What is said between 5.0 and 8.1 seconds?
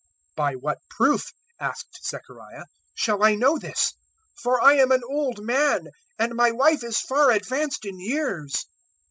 old man, and my wife is far advanced in